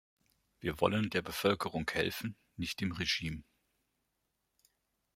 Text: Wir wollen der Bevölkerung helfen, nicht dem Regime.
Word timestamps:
Wir 0.59 0.81
wollen 0.81 1.11
der 1.11 1.21
Bevölkerung 1.21 1.87
helfen, 1.93 2.35
nicht 2.57 2.81
dem 2.81 2.91
Regime. 2.91 3.43